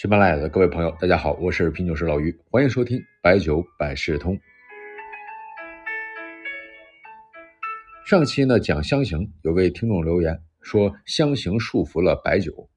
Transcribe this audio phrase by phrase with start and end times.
[0.00, 4.38] 喜马拉雅的各位朋友，大家好，我是品酒师老于，欢迎收听白酒百事通。
[8.06, 12.70] 上期呢讲香型，有位听众留言说香型束缚了白酒。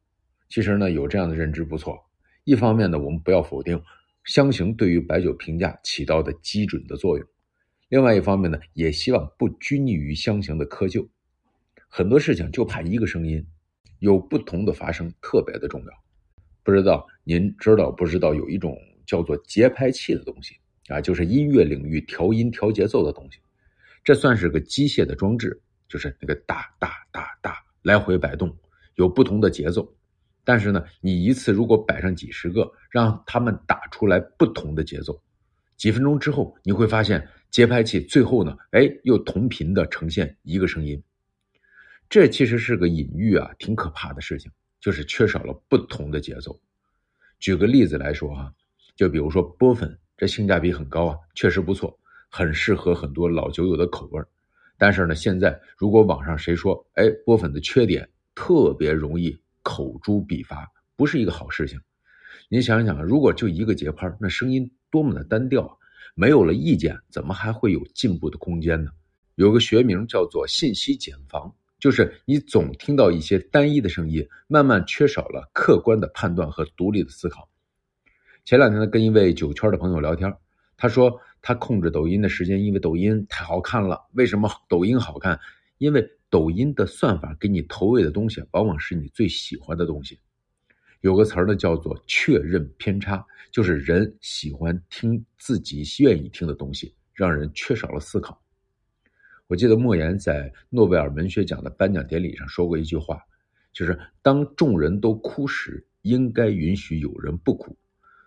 [0.49, 1.95] 其实呢有这样的认知不错。
[2.43, 3.79] 一方面呢，我们不要否定
[4.23, 7.27] 香型对于白酒评价起到的基准的作用；
[7.89, 11.07] 另外一方面呢，也希望不拘泥于香型的窠臼。
[11.87, 13.45] 很多事情就怕一个声音
[13.99, 15.91] 有不同的发生，特别的重要。
[16.63, 20.55] 不知道您知道不知道有一种叫做节拍器的东西
[20.87, 23.39] 啊，就是音乐领域调音调节奏的东西。
[24.03, 28.55] 这算是个机械的装置，就是那个哒哒哒哒来回摆动，
[28.95, 29.87] 有不同的节奏。
[30.43, 35.21] 但是呢，你一次如果摆上几十个，让他们打出来不同的节奏，
[35.77, 41.01] 几分钟之后，你会发现节拍器最后呢，哎，又同频的呈现一个声音。
[42.09, 44.51] 这其实是个隐喻啊，挺可怕的事情。
[44.81, 46.59] 就是缺少了不同的节奏。
[47.39, 48.53] 举个例子来说哈，
[48.95, 51.97] 就比如说波粉，这性价比很高啊，确实不错，
[52.29, 54.21] 很适合很多老酒友的口味
[54.77, 61.79] 但是呢，现在如果网上谁说，哎，波粉的缺点特别容易口诛笔伐，不是一个好事情。
[62.49, 65.77] 你想想，如果就一个节拍，那声音多么的单调，
[66.15, 68.91] 没有了意见，怎么还会有进步的空间呢？
[69.35, 71.55] 有个学名叫做信息茧房。
[71.81, 77.49] 就是你总听到一些单一的声音，慢慢缺少了客观的判断和独立的思考。
[78.45, 80.31] 前两天呢，跟一位酒圈的朋友聊天，
[80.77, 83.99] 他说他控制抖音的时间，因为抖音太好看了。
[84.13, 85.39] 为什么抖音好看？
[85.79, 90.19] 因为抖音的算法给你投喂的东西，往往是你最喜欢的东西。
[90.99, 98.39] 有个词儿呢，叫做确认偏差，就是人喜欢听自己愿意听的东西，让人缺少了思考。
[99.51, 103.21] 我记得莫言在诺贝尔文学奖的颁奖典礼上说过一句话，
[103.73, 107.75] 就是当众人都哭时，应该允许有人不哭。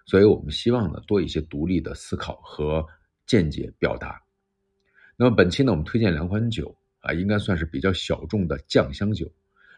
[0.05, 2.85] 所以我们希望呢多一些独立的思考和
[3.25, 4.21] 见解表达。
[5.17, 9.27] 那么本期呢，我们推荐两款酒啊，应该算是比较小众的酱香酒。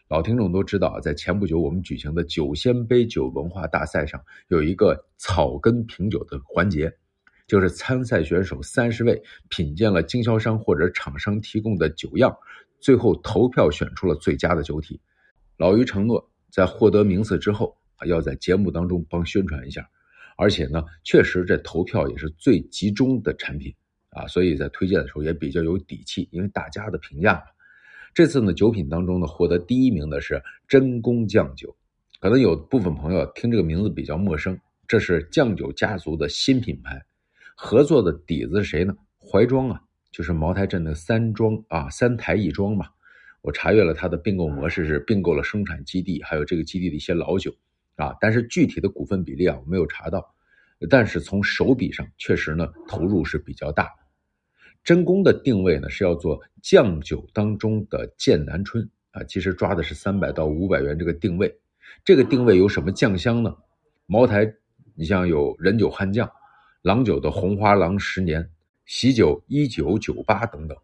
[0.08, 6.92] 老听众都知道啊，在前不久我们举行的酒仙杯酒文化大赛上，有一个草根品酒的环节。
[7.46, 12.36] 就是参赛选手三十位品鉴了经销商或者厂商提供的酒样，
[12.80, 15.00] 最后投票选出了最佳的酒体。
[15.56, 19.88] 老于承诺在获得名次之后啊，要在节目当中帮宣传一下。
[20.36, 23.74] 而且呢，确实这投票也是最集中的产品
[24.10, 27.44] 啊，所以在推荐的时候也比较有底气，因为大家的评价嘛。
[28.12, 31.74] 这次呢，酒品当中呢，获得第一名的是真宫酱酒。
[32.20, 34.58] 可能有部分朋友听这个名字比较陌生，
[34.88, 37.02] 这是酱酒家族的新品牌。
[37.58, 38.94] 合作的底子是谁呢？
[39.18, 39.80] 怀庄啊，
[40.12, 42.86] 就是茅台镇的三庄啊，三台一庄嘛。
[43.40, 47.50] 我查阅了它的并购模式，是并购了生产基地，还有这个基地的一些老酒
[47.94, 48.14] 啊。
[48.20, 50.34] 但是具体的股份比例啊，我没有查到。
[50.90, 53.88] 但是从手笔上，确实呢，投入是比较大。
[54.84, 59.24] 真宫的定位呢，是要做酱酒当中的剑南春啊。
[59.24, 61.58] 其实抓的是三百到五百元这个定位。
[62.04, 63.56] 这个定位有什么酱香呢？
[64.04, 64.52] 茅台，
[64.94, 66.30] 你像有人酒悍酱。
[66.86, 68.48] 郎酒的红花郎十年、
[68.84, 70.78] 喜酒一九九八等等，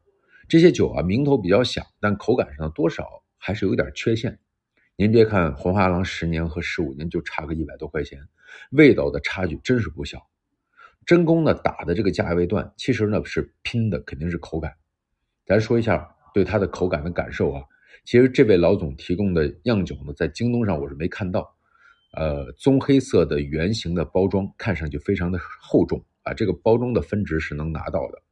[0.48, 4.36] 这些酒啊名头比较响，但口感上多少还是有点缺陷。
[4.96, 8.20] 您别看红花郎十年和十五年就差个一百多块钱，
[8.72, 10.26] 味道的差距真是不小。
[11.06, 14.72] 真宫呢打的这个价位段，其实呢是拼的肯定是口感。
[15.46, 17.62] 咱说一下对它的口感的感受啊，
[18.04, 21.54] 其实这位老总提供的样酒呢，在京东上我是没看到。
[22.12, 26.34] 呃，棕黑色的圆形的包装，看上去非常的厚重啊。
[26.34, 28.22] 这个包装的分值是能拿到的。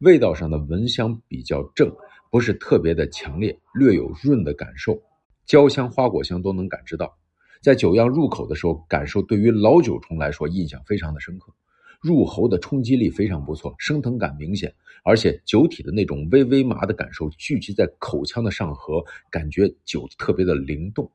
[0.00, 1.90] 味道上的闻香比较正，
[2.30, 5.00] 不是特别的强烈，略有润的感受，
[5.46, 7.16] 焦香、花果香都能感知到。
[7.62, 11.54] 在酒样入口的时候，感受对于老酒虫来说印象非常的深刻，
[12.00, 21.10] 入喉的冲击力非常不错，升腾感明显，而且酒体的那种微微麻的感受聚集在口腔的上颌，感觉酒特别的灵动。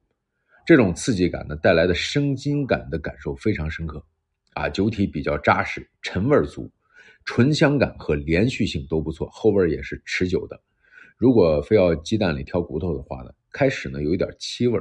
[0.68, 4.04] 这种刺激感呢带来的生津感的感受非常深刻，
[4.54, 6.70] 啊，酒体比较扎实，陈味足，
[7.24, 10.60] 醇香感和连续性都不错，后味也是持久的。
[11.16, 14.78] 如果非要鸡蛋里挑骨头的话呢，开始呢有一点气味，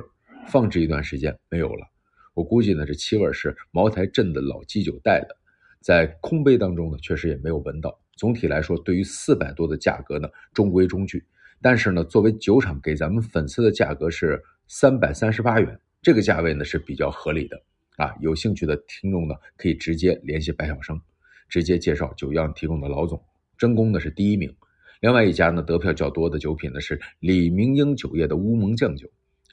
[0.48, 1.86] 放置一段时间没有了。
[2.34, 5.36] 我估计呢这气味是茅台镇的老基酒带的，
[5.80, 7.96] 在空杯当中呢确实也没有闻到。
[8.16, 11.24] 总体来说，对于四百多的价格呢中规中矩，
[11.62, 14.42] 但是呢作为酒厂给咱们粉丝的价格是。
[14.68, 17.56] 三百三十八元，这个价位呢是比较合理的
[17.98, 18.12] 啊！
[18.20, 21.00] 有兴趣的听众呢，可以直接联系白晓生，
[21.48, 23.22] 直接介绍酒样提供的老总。
[23.56, 24.52] 真宫呢是第一名，
[25.00, 29.08] 另外一家呢得票较多的酒品呢是李明英酒业的乌蒙酱酒。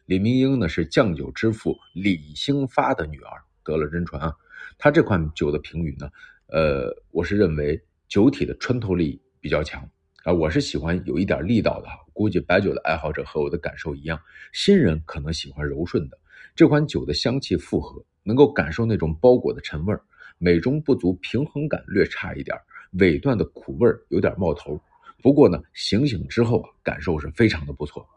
[0.06, 4.34] 李明英呢是酱酒之父李兴发的女儿得了真传啊。
[4.80, 6.10] 他这款酒的评语呢，
[6.48, 9.88] 呃，我是认为酒体的穿透力比较强
[10.24, 11.98] 啊，我是喜欢有一点力道的哈。
[12.14, 14.18] 估计白酒的爱好者和我的感受一样，
[14.54, 16.18] 新人可能喜欢柔顺的。
[16.56, 20.02] 这款酒的香气复合，能够感受那种包裹的沉味儿，
[20.38, 22.58] 美中不足，平衡感略差一点，
[22.92, 24.80] 尾段的苦味儿有点冒头。
[25.22, 28.08] 不过呢，醒醒之后啊，感受是非常的不错。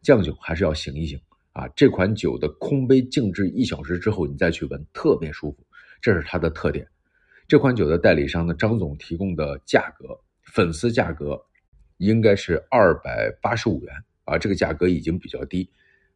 [0.00, 1.18] 酱酒还是要醒一醒
[1.54, 1.66] 啊！
[1.74, 5.66] 这款酒的空杯静置一小时之后，你再去闻，特别舒服，
[6.00, 6.86] 这是它的特点。
[7.48, 10.16] 这款酒的代理商呢，张总提供的价格，
[10.52, 11.42] 粉丝价格
[11.96, 13.94] 应该是二百八十五元
[14.24, 15.66] 啊，这个价格已经比较低，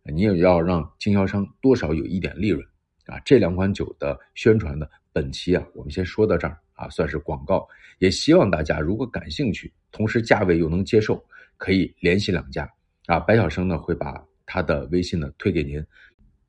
[0.03, 2.63] 你也要让经销商多少有一点利润
[3.07, 3.19] 啊。
[3.25, 7.67] 这两款酒的宣传呢，本期啊，我们先说到这儿啊，算是广告。
[7.99, 11.25] 也希望大家如果感兴趣，同时价位又能接受，
[11.57, 12.71] 可以联系两家。
[13.07, 15.83] 啊，白晓生呢会把他的微信呢推给您，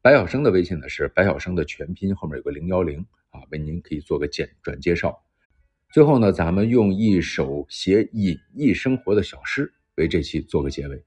[0.02, 3.00] 白晓生的微信呢是白晓生的全拼后面有个零幺零
[3.30, 5.18] 啊，为您可以做个简转介绍。
[5.92, 11.04] 最后呢，咱们用一首写隐逸生活的小诗为这期做个结尾，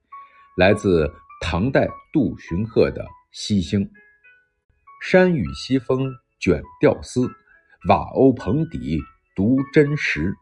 [0.56, 1.10] 来自
[1.40, 3.84] 唐代杜荀鹤的《西兴》：
[5.02, 7.30] 山雨西风卷钓丝，
[7.88, 9.00] 瓦瓯棚底
[9.34, 10.34] 独真实。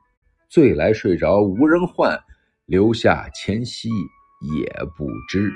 [0.48, 2.18] 醉来睡着无人唤，
[2.66, 3.90] 留下前夕。
[4.40, 5.52] 也不知。